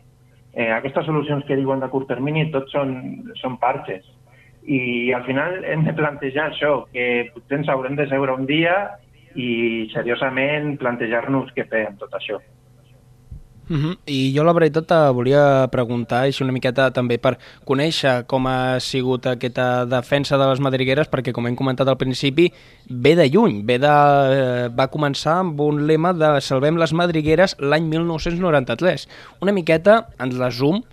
Eh, 0.54 0.72
aquestes 0.74 1.06
solucions 1.06 1.46
que 1.46 1.56
diuen 1.56 1.80
de 1.80 1.90
curt 1.92 2.10
termini 2.10 2.48
tot 2.52 2.72
són, 2.74 2.96
són 3.40 3.60
parxes 3.62 4.08
i 4.64 5.12
al 5.14 5.24
final 5.26 5.64
hem 5.66 5.86
de 5.86 5.94
plantejar 5.98 6.50
això, 6.50 6.86
que 6.94 7.32
potser 7.34 7.62
ens 7.62 7.70
haurem 7.70 7.96
de 7.98 8.08
seure 8.10 8.34
un 8.36 8.46
dia 8.50 8.76
i 9.34 9.88
seriosament 9.94 10.76
plantejar-nos 10.82 11.54
què 11.56 11.66
fer 11.70 11.86
amb 11.88 12.02
tot 12.02 12.14
això. 12.18 12.42
Uh 13.72 13.78
-huh. 13.78 13.98
I 14.06 14.34
jo 14.36 14.44
la 14.44 14.52
veritat 14.52 14.86
te 14.86 14.96
volia 15.14 15.66
preguntar, 15.72 16.24
així 16.24 16.44
una 16.44 16.52
miqueta 16.52 16.92
també 16.92 17.18
per 17.18 17.38
conèixer 17.66 18.26
com 18.28 18.46
ha 18.48 18.80
sigut 18.82 19.26
aquesta 19.26 19.86
defensa 19.86 20.38
de 20.38 20.46
les 20.50 20.60
madrigueres, 20.60 21.08
perquè 21.10 21.32
com 21.32 21.48
hem 21.48 21.56
comentat 21.56 21.88
al 21.88 21.96
principi, 21.96 22.52
ve 22.90 23.16
de 23.16 23.30
lluny, 23.30 23.64
ve 23.64 23.78
de, 23.80 23.88
eh, 23.88 24.70
va 24.78 24.92
començar 24.92 25.40
amb 25.40 25.62
un 25.62 25.88
lema 25.88 26.12
de 26.12 26.42
Salvem 26.42 26.76
les 26.76 26.92
madrigueres 26.92 27.56
l'any 27.60 27.86
1993. 27.88 29.08
Una 29.40 29.54
miqueta, 29.54 30.10
en 30.20 30.38
resum, 30.38 30.84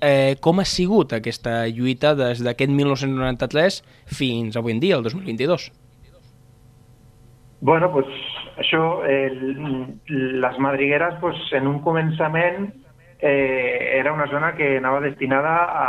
eh, 0.00 0.36
com 0.40 0.58
ha 0.58 0.64
sigut 0.64 1.12
aquesta 1.12 1.68
lluita 1.68 2.14
des 2.14 2.42
d'aquest 2.42 2.70
1993 2.70 3.82
fins 4.06 4.56
avui 4.56 4.72
en 4.72 4.80
dia, 4.80 4.96
el 4.96 5.02
2022? 5.02 5.70
Bueno, 7.60 7.92
pues 7.92 8.06
això, 8.58 9.04
el, 9.04 9.98
les 10.08 10.58
madrigueres, 10.58 11.18
pues, 11.20 11.36
en 11.56 11.66
un 11.66 11.80
començament 11.84 12.72
eh, 13.22 13.98
era 13.98 14.12
una 14.12 14.26
zona 14.26 14.54
que 14.56 14.76
anava 14.78 15.00
destinada 15.00 15.54
a, 15.64 15.86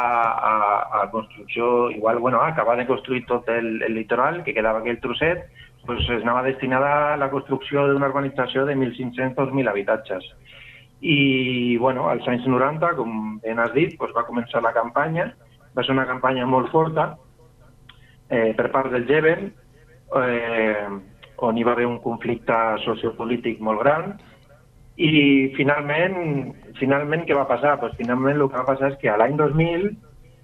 a, 0.49 1.01
a 1.01 1.09
construcció, 1.11 1.89
igual, 1.91 2.19
bueno, 2.19 2.41
acabar 2.41 2.77
de 2.77 2.85
construir 2.85 3.25
tot 3.25 3.49
el, 3.49 3.81
el 3.81 3.95
litoral, 3.95 4.43
que 4.43 4.53
quedava 4.53 4.79
aquell 4.79 5.01
trosset, 5.01 5.47
pues, 5.85 6.07
anava 6.09 6.43
destinada 6.43 7.13
a 7.13 7.17
la 7.17 7.29
construcció 7.31 7.87
d'una 7.89 8.07
urbanització 8.11 8.65
de 8.65 8.75
1.500-2.000 8.77 9.69
habitatges. 9.69 10.29
I, 11.01 11.75
bueno, 11.77 12.07
als 12.07 12.27
anys 12.29 12.45
90, 12.47 12.93
com 12.95 13.39
ben 13.43 13.59
has 13.59 13.73
dit, 13.73 13.97
pues, 13.97 14.13
va 14.15 14.27
començar 14.29 14.61
la 14.63 14.71
campanya, 14.77 15.33
va 15.75 15.83
ser 15.83 15.97
una 15.97 16.07
campanya 16.07 16.45
molt 16.45 16.69
forta 16.71 17.15
eh, 18.29 18.53
per 18.55 18.69
part 18.71 18.93
del 18.93 19.09
Jeven, 19.09 19.49
eh, 20.21 20.87
on 21.49 21.57
hi 21.57 21.65
va 21.67 21.73
haver 21.73 21.85
un 21.89 21.99
conflicte 22.03 22.55
sociopolític 22.85 23.61
molt 23.61 23.83
gran 23.83 24.13
i 24.95 25.51
finalment, 25.57 26.53
finalment 26.79 27.23
què 27.25 27.35
va 27.37 27.47
passar? 27.49 27.79
Pues 27.81 27.95
finalment 27.97 28.37
el 28.37 28.47
que 28.47 28.59
va 28.59 28.67
passar 28.67 28.91
és 28.93 28.99
que 29.01 29.15
l'any 29.17 29.37
2000 29.39 29.87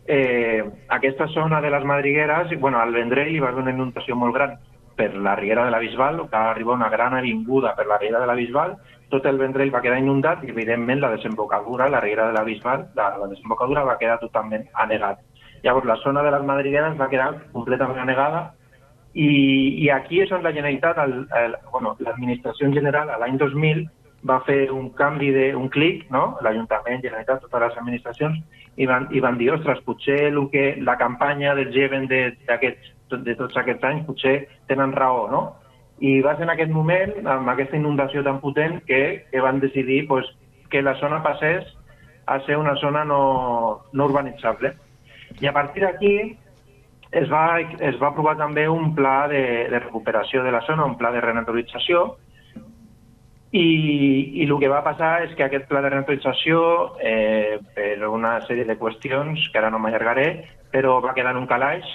eh, 0.09 0.63
aquesta 0.89 1.27
zona 1.27 1.61
de 1.61 1.69
les 1.69 1.85
Madrigueres, 1.85 2.59
bueno, 2.59 2.79
al 2.79 2.93
Vendrell 2.93 3.35
hi 3.35 3.39
va 3.39 3.51
haver 3.51 3.61
una 3.61 3.75
inundació 3.75 4.15
molt 4.17 4.33
gran 4.33 4.57
per 4.97 5.13
la 5.15 5.35
Riera 5.37 5.65
de 5.65 5.71
la 5.71 5.79
Bisbal, 5.79 6.17
que 6.23 6.35
va 6.35 6.49
arribar 6.49 6.75
una 6.75 6.89
gran 6.89 7.13
avinguda 7.13 7.75
per 7.75 7.85
la 7.87 7.99
Riera 7.99 8.19
de 8.19 8.27
la 8.27 8.33
Bisbal, 8.33 8.73
tot 9.09 9.25
el 9.29 9.37
Vendrell 9.37 9.73
va 9.73 9.83
quedar 9.85 9.99
inundat 10.01 10.43
i, 10.43 10.49
evidentment, 10.49 10.99
la 10.99 11.13
desembocadura, 11.13 11.87
la 11.93 12.01
Riera 12.01 12.27
de 12.27 12.33
la 12.33 12.43
Bisbal, 12.43 12.87
la, 12.97 13.11
la 13.21 13.27
desembocadura 13.27 13.85
va 13.85 13.99
quedar 14.01 14.17
totalment 14.19 14.65
anegat. 14.73 15.21
Llavors, 15.63 15.85
la 15.85 15.99
zona 16.01 16.23
de 16.25 16.33
les 16.33 16.43
Madrigueres 16.49 16.97
va 16.99 17.09
quedar 17.13 17.29
completament 17.53 18.01
anegada 18.01 18.43
i, 19.19 19.31
i 19.83 19.89
aquí 19.91 20.21
és 20.23 20.31
on 20.31 20.45
la 20.45 20.53
Generalitat, 20.55 20.99
el, 21.03 21.55
bueno, 21.73 21.95
l'administració 22.05 22.69
en 22.69 22.75
general, 22.77 23.11
l'any 23.19 23.39
2000, 23.41 23.83
va 24.29 24.39
fer 24.47 24.69
un 24.71 24.89
canvi 24.95 25.31
de 25.35 25.49
un 25.55 25.69
clic, 25.71 26.05
no? 26.11 26.37
l'Ajuntament, 26.43 27.01
Generalitat, 27.03 27.43
totes 27.45 27.65
les 27.65 27.77
administracions, 27.81 28.39
i 28.79 28.87
van, 28.87 29.07
i 29.15 29.19
van 29.23 29.37
dir, 29.39 29.51
ostres, 29.55 29.81
potser 29.83 30.19
el 30.29 30.39
que, 30.53 30.65
la 30.87 30.97
campanya 30.99 31.55
del 31.55 31.73
Geven 31.75 32.07
de, 32.07 32.21
de, 32.47 32.73
de 33.25 33.35
tots 33.39 33.59
aquests 33.59 33.87
anys 33.91 34.05
potser 34.07 34.35
tenen 34.71 34.95
raó, 34.95 35.27
no? 35.31 35.43
I 35.99 36.21
va 36.23 36.37
ser 36.37 36.45
en 36.47 36.53
aquest 36.53 36.71
moment, 36.71 37.11
amb 37.27 37.51
aquesta 37.51 37.75
inundació 37.75 38.23
tan 38.23 38.39
potent, 38.39 38.79
que, 38.87 39.25
que 39.31 39.43
van 39.43 39.59
decidir 39.59 40.05
pues, 40.07 40.27
que 40.71 40.81
la 40.81 40.95
zona 41.01 41.19
passés 41.23 41.67
a 42.29 42.39
ser 42.45 42.55
una 42.55 42.77
zona 42.79 43.03
no, 43.03 43.81
no 43.91 44.05
urbanitzable. 44.07 44.77
I 45.41 45.49
a 45.49 45.53
partir 45.53 45.83
d'aquí 45.83 46.13
es 47.11 47.29
va, 47.29 47.59
es 47.59 47.97
va 48.01 48.11
aprovar 48.11 48.35
també 48.37 48.67
un 48.69 48.93
pla 48.95 49.27
de, 49.31 49.43
de 49.71 49.79
recuperació 49.79 50.43
de 50.43 50.51
la 50.53 50.61
zona, 50.67 50.85
un 50.85 50.97
pla 50.97 51.11
de 51.11 51.21
renaturalització, 51.21 52.17
i, 53.51 54.41
i 54.43 54.45
el 54.45 54.53
que 54.61 54.69
va 54.69 54.83
passar 54.85 55.23
és 55.25 55.33
que 55.37 55.47
aquest 55.47 55.65
pla 55.69 55.81
de 55.81 55.89
renaturalització, 55.89 56.59
eh, 57.01 57.57
per 57.73 57.95
una 58.05 58.37
sèrie 58.45 58.67
de 58.67 58.77
qüestions, 58.77 59.49
que 59.49 59.57
ara 59.57 59.71
no 59.73 59.81
m'allargaré, 59.81 60.29
però 60.69 60.99
va 61.01 61.15
quedar 61.17 61.33
en 61.33 61.41
un 61.41 61.49
calaix, 61.49 61.85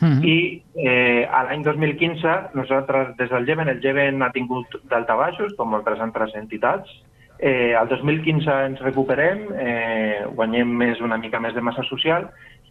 mm 0.00 0.08
-hmm. 0.08 0.24
i 0.24 0.62
eh, 0.76 1.28
a 1.30 1.44
l'any 1.44 1.62
2015 1.62 2.52
nosaltres 2.54 3.16
des 3.16 3.30
del 3.30 3.46
Geven, 3.46 3.68
el 3.68 3.80
Geven 3.80 4.22
ha 4.22 4.32
tingut 4.32 4.66
daltabaixos, 4.84 5.54
com 5.56 5.70
moltes 5.70 5.98
altres 5.98 6.34
entitats, 6.34 6.90
eh, 7.38 7.74
el 7.80 7.88
2015 7.88 8.52
ens 8.66 8.80
recuperem, 8.80 9.48
eh, 9.58 10.24
guanyem 10.34 10.68
més 10.68 11.00
una 11.00 11.16
mica 11.16 11.40
més 11.40 11.54
de 11.54 11.62
massa 11.62 11.82
social 11.84 12.28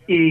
i, 0.10 0.22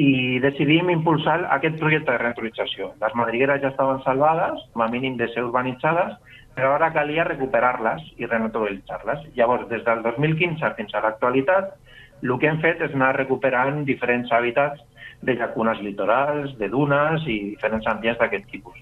i 0.00 0.08
decidim 0.40 0.88
impulsar 0.90 1.42
aquest 1.58 1.76
projecte 1.80 2.14
de 2.14 2.22
reutilització. 2.22 2.94
Les 3.02 3.16
madrigueres 3.18 3.60
ja 3.60 3.72
estaven 3.72 4.00
salvades, 4.04 4.62
com 4.72 4.84
a 4.84 4.88
mínim 4.88 5.18
de 5.20 5.28
ser 5.34 5.44
urbanitzades, 5.44 6.16
però 6.56 6.72
ara 6.74 6.88
calia 6.94 7.26
recuperar-les 7.28 8.06
i 8.16 8.28
renaturalitzar-les. 8.30 9.26
Llavors, 9.36 9.68
des 9.68 9.84
del 9.84 10.00
2015 10.06 10.72
fins 10.78 10.94
a 10.94 11.04
l'actualitat, 11.04 11.74
el 12.22 12.32
que 12.40 12.48
hem 12.48 12.62
fet 12.62 12.80
és 12.80 12.94
anar 12.96 13.12
recuperant 13.18 13.82
diferents 13.84 14.32
hàbitats 14.32 14.80
de 15.20 15.36
llacunes 15.36 15.82
litorals, 15.84 16.56
de 16.56 16.70
dunes 16.72 17.28
i 17.28 17.36
diferents 17.52 17.86
ambients 17.92 18.18
d'aquest 18.22 18.48
tipus. 18.48 18.80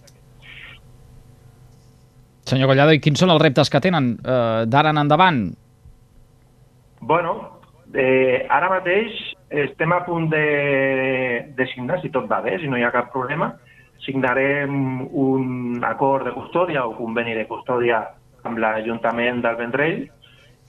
Senyor 2.47 2.71
Collado, 2.71 2.95
i 2.95 3.03
quins 3.03 3.19
són 3.19 3.33
els 3.35 3.43
reptes 3.43 3.73
que 3.73 3.83
tenen 3.83 4.15
eh, 4.21 4.65
d'ara 4.71 4.95
en 4.95 5.03
endavant? 5.03 5.47
Bueno, 7.01 7.39
eh, 7.91 8.47
ara 8.47 8.71
mateix 8.71 9.35
estem 9.63 9.93
a 9.93 10.03
punt 10.05 10.29
de, 10.33 11.53
de 11.57 11.67
signar, 11.71 12.01
si 12.03 12.11
tot 12.11 12.27
va 12.31 12.41
bé, 12.45 12.59
si 12.61 12.69
no 12.69 12.79
hi 12.79 12.85
ha 12.85 12.93
cap 12.95 13.13
problema, 13.13 13.53
signarem 14.05 15.07
un 15.13 15.85
acord 15.87 16.27
de 16.29 16.35
custòdia 16.35 16.85
o 16.85 16.95
conveni 16.99 17.35
de 17.39 17.47
custòdia 17.49 18.03
amb 18.45 18.61
l'Ajuntament 18.61 19.41
del 19.45 19.57
Vendrell 19.57 19.99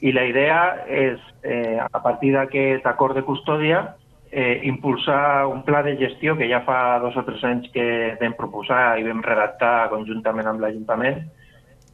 i 0.05 0.11
la 0.15 0.23
idea 0.27 0.59
és, 0.87 1.19
eh, 1.43 1.77
a 1.79 2.01
partir 2.01 2.33
d'aquest 2.35 2.85
acord 2.85 3.15
de 3.15 3.23
custòdia, 3.23 3.95
eh, 4.31 4.61
impulsar 4.63 5.47
un 5.47 5.63
pla 5.63 5.81
de 5.83 5.95
gestió 5.97 6.35
que 6.37 6.47
ja 6.49 6.61
fa 6.61 6.99
dos 6.99 7.15
o 7.15 7.23
tres 7.23 7.43
anys 7.43 7.69
que 7.71 8.17
vam 8.19 8.33
proposar 8.33 8.99
i 8.99 9.03
vam 9.07 9.23
redactar 9.23 9.89
conjuntament 9.89 10.47
amb 10.47 10.59
l'Ajuntament, 10.59 11.21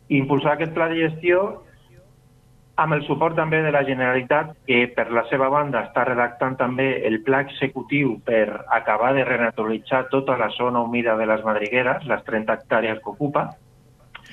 impulsar 0.09 0.53
aquest 0.53 0.73
pla 0.73 0.87
de 0.89 1.07
gestió 1.07 1.63
amb 2.75 2.95
el 2.95 3.03
suport 3.05 3.35
també 3.35 3.61
de 3.61 3.71
la 3.73 3.83
Generalitat, 3.85 4.53
que 4.67 4.85
per 4.95 5.09
la 5.13 5.25
seva 5.29 5.49
banda 5.53 5.83
està 5.87 6.05
redactant 6.07 6.55
també 6.57 6.87
el 7.07 7.19
pla 7.25 7.41
executiu 7.45 8.15
per 8.25 8.45
acabar 8.69 9.13
de 9.17 9.25
renaturalitzar 9.27 10.07
tota 10.09 10.37
la 10.39 10.49
zona 10.55 10.81
humida 10.81 11.17
de 11.19 11.27
les 11.29 11.43
Madrigueres, 11.43 12.07
les 12.07 12.23
30 12.25 12.53
hectàrees 12.53 13.01
que 13.03 13.11
ocupa, 13.11 13.49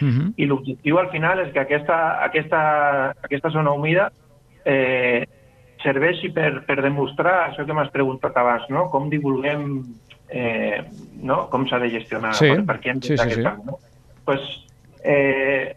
uh 0.01 0.05
mhm. 0.05 0.21
-huh. 0.21 0.33
i 0.37 0.47
l'objectiu 0.47 0.99
al 0.99 1.11
final 1.11 1.41
és 1.41 1.53
que 1.53 1.61
aquesta, 1.61 2.23
aquesta, 2.25 3.11
aquesta 3.23 3.51
zona 3.51 3.73
humida 3.73 4.13
eh, 4.65 5.27
serveixi 5.83 6.31
per, 6.31 6.65
per 6.67 6.83
demostrar 6.83 7.49
això 7.49 7.65
que 7.67 7.73
m'has 7.73 7.91
preguntat 7.91 8.37
abans, 8.37 8.69
no? 8.69 8.89
com 8.91 9.09
divulguem 9.11 9.85
eh, 10.29 10.85
no? 11.23 11.49
com 11.51 11.67
s'ha 11.67 11.79
de 11.79 11.91
gestionar, 11.91 12.35
sí. 12.35 12.49
per, 12.49 12.65
per 12.67 12.79
què 12.81 12.91
hem 12.91 13.01
de 13.01 13.07
sí, 13.07 13.17
sí, 13.17 13.31
sí. 13.31 13.43
no? 13.43 13.79
pues, 14.25 14.41
eh, 15.05 15.77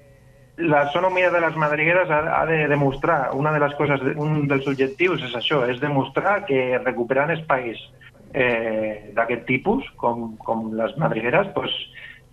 la 0.62 0.86
zona 0.92 1.08
humida 1.08 1.32
de 1.32 1.42
les 1.42 1.56
madrigueres 1.56 2.10
ha, 2.10 2.42
ha 2.42 2.46
de 2.46 2.68
demostrar, 2.68 3.32
una 3.34 3.52
de 3.52 3.60
les 3.60 3.74
coses, 3.76 4.02
un 4.16 4.48
dels 4.48 4.68
objectius 4.68 5.24
és 5.28 5.36
això, 5.38 5.64
és 5.70 5.82
demostrar 5.82 6.42
que 6.46 6.80
recuperant 6.84 7.34
espais 7.34 7.82
eh, 8.34 9.12
d'aquest 9.16 9.46
tipus, 9.50 9.88
com, 9.98 10.36
com 10.38 10.70
les 10.78 10.96
madrigueres, 11.02 11.50
pues, 11.56 11.74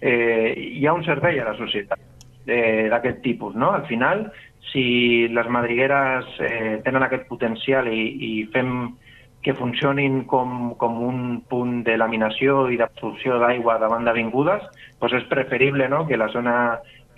eh, 0.00 0.54
hi 0.56 0.86
ha 0.86 0.94
un 0.94 1.04
servei 1.06 1.40
a 1.40 1.48
la 1.50 1.56
societat 1.58 1.98
eh, 2.46 2.88
d'aquest 2.92 3.22
tipus. 3.24 3.56
No? 3.56 3.72
Al 3.72 3.86
final, 3.86 4.28
si 4.72 5.28
les 5.28 5.48
madrigueres 5.48 6.28
eh, 6.40 6.78
tenen 6.84 7.04
aquest 7.04 7.28
potencial 7.28 7.88
i, 7.92 8.02
i 8.30 8.32
fem 8.52 8.94
que 9.42 9.54
funcionin 9.54 10.24
com, 10.26 10.74
com 10.76 10.98
un 11.06 11.20
punt 11.48 11.82
de 11.86 11.94
laminació 11.96 12.66
i 12.74 12.78
d'absorció 12.80 13.38
d'aigua 13.38 13.78
davant 13.78 14.04
d'avingudes, 14.04 14.64
doncs 14.98 15.14
és 15.20 15.28
preferible 15.30 15.86
no? 15.88 16.04
que 16.08 16.18
la 16.18 16.28
zona 16.34 16.56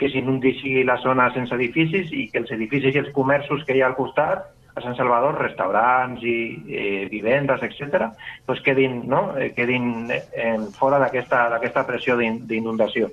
que 0.00 0.08
s'inundi 0.08 0.54
sigui 0.58 0.82
la 0.88 0.96
zona 1.02 1.28
sense 1.34 1.54
edificis 1.54 2.08
i 2.16 2.26
que 2.32 2.40
els 2.40 2.50
edificis 2.56 2.96
i 2.96 3.02
els 3.02 3.12
comerços 3.12 3.66
que 3.68 3.76
hi 3.76 3.84
ha 3.84 3.90
al 3.90 3.98
costat, 3.98 4.48
a 4.74 4.80
Sant 4.80 4.96
Salvador, 4.96 5.36
restaurants 5.42 6.22
i 6.24 6.36
eh, 6.70 7.06
vivendes, 7.10 7.62
etc., 7.66 8.08
doncs 8.48 8.62
quedin, 8.64 9.02
no? 9.10 9.24
eh, 9.36 9.50
quedin 9.56 10.08
eh, 10.14 10.56
fora 10.78 11.00
d'aquesta 11.02 11.84
pressió 11.86 12.16
d'inundació. 12.16 13.10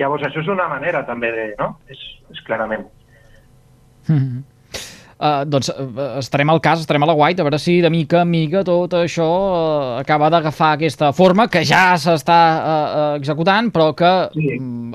Llavors, 0.00 0.24
això 0.26 0.42
és 0.42 0.48
una 0.48 0.68
manera 0.68 1.04
també 1.08 1.30
de... 1.34 1.46
No? 1.60 1.74
És, 1.88 2.00
és 2.32 2.40
clarament. 2.46 2.86
Mm 4.08 4.16
-hmm. 4.16 4.49
Uh, 5.20 5.42
doncs 5.44 5.68
uh, 5.68 6.16
estarem 6.16 6.48
al 6.48 6.62
cas, 6.64 6.80
estarem 6.80 7.04
a 7.04 7.08
la 7.10 7.12
guaita, 7.12 7.42
a 7.42 7.44
veure 7.44 7.58
si 7.60 7.74
de 7.84 7.90
mica 7.92 8.22
en 8.24 8.30
mica 8.32 8.62
tot 8.64 8.94
això 8.96 9.26
uh, 9.28 9.98
acaba 10.00 10.30
d'agafar 10.32 10.70
aquesta 10.78 11.10
forma, 11.12 11.44
que 11.52 11.60
ja 11.68 11.92
s'està 12.00 12.38
uh, 12.40 12.62
uh, 12.64 13.18
executant, 13.18 13.68
però 13.74 13.90
que 13.98 14.12
sí. 14.32 14.56
Mm, 14.56 14.94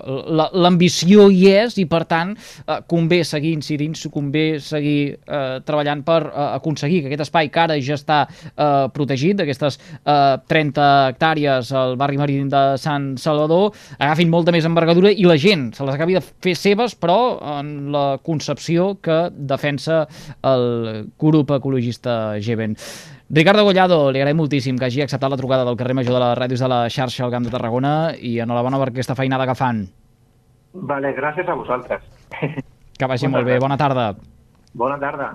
l'ambició 0.58 1.27
hi 1.29 1.51
és 1.51 1.77
i, 1.77 1.86
per 1.89 2.03
tant, 2.10 2.34
uh, 2.65 2.79
convé 2.89 3.22
seguir 3.22 3.53
incidint, 3.53 3.94
convé 4.10 4.58
seguir 4.65 5.13
uh, 5.29 5.60
treballant 5.65 6.01
per 6.08 6.17
uh, 6.25 6.48
aconseguir 6.55 7.03
que 7.03 7.12
aquest 7.12 7.27
espai 7.27 7.51
que 7.53 7.62
ara 7.62 7.77
ja 7.77 8.00
està 8.00 8.24
uh, 8.25 8.88
protegit, 8.96 9.38
d'aquestes 9.38 9.77
uh, 9.77 10.41
30 10.50 10.89
hectàrees 11.12 11.70
al 11.70 11.96
barri 12.01 12.17
marítim 12.17 12.50
de 12.50 12.63
Sant 12.82 13.12
Salvador, 13.22 13.77
agafin 14.00 14.34
molta 14.34 14.53
més 14.55 14.65
envergadura 14.65 15.13
i 15.13 15.29
la 15.29 15.38
gent 15.38 15.70
se 15.77 15.86
les 15.86 15.94
acabi 15.94 16.17
de 16.17 16.25
fer 16.25 16.58
seves, 16.58 16.98
però 16.98 17.38
en 17.60 17.91
la 17.94 18.05
concepció 18.25 18.96
que 19.05 19.27
defensa 19.38 20.08
el 20.43 21.10
grup 21.19 21.51
ecologista 21.57 22.36
Geven. 22.41 22.75
Ricardo 23.29 23.63
Gollado, 23.65 24.12
li 24.13 24.22
agraïm 24.22 24.38
moltíssim 24.38 24.77
que 24.77 24.86
hagi 24.86 25.01
acceptat 25.01 25.34
la 25.34 25.39
trucada 25.39 25.65
del 25.65 25.77
carrer 25.79 25.95
Major 25.98 26.13
de 26.13 26.22
les 26.22 26.38
ràdios 26.38 26.62
de 26.62 26.69
la 26.69 26.86
xarxa 26.93 27.25
al 27.25 27.34
Camp 27.34 27.48
de 27.48 27.53
Tarragona 27.53 28.13
i 28.15 28.38
enhorabona 28.39 28.77
per 28.81 28.91
aquesta 28.91 29.17
feinada 29.17 29.48
que 29.50 29.57
fan. 29.57 29.86
Vale, 30.75 31.13
gràcies 31.17 31.50
a 31.50 31.57
vosaltres. 31.57 32.03
Que 32.95 33.07
vagi 33.12 33.27
bona 33.27 33.38
molt 33.38 33.50
bé. 33.50 33.60
Bona 33.60 33.77
tarda. 33.77 34.10
Bona 34.74 35.00
tarda. 35.00 35.34